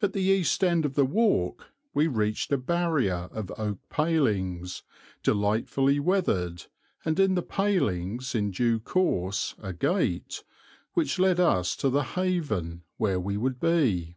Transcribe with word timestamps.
At 0.00 0.12
the 0.12 0.22
east 0.22 0.62
end 0.62 0.84
of 0.84 0.94
the 0.94 1.04
walk 1.04 1.72
we 1.92 2.06
reached 2.06 2.52
a 2.52 2.56
barrier 2.56 3.28
of 3.32 3.50
oak 3.58 3.80
palings, 3.90 4.84
delightfully 5.24 5.98
weathered, 5.98 6.66
and 7.04 7.18
in 7.18 7.34
the 7.34 7.42
palings 7.42 8.36
in 8.36 8.52
due 8.52 8.78
course 8.78 9.56
a 9.60 9.72
gate, 9.72 10.44
which 10.94 11.18
led 11.18 11.40
us 11.40 11.74
to 11.78 11.88
the 11.90 12.04
haven 12.14 12.84
where 12.98 13.18
we 13.18 13.36
would 13.36 13.58
be. 13.58 14.14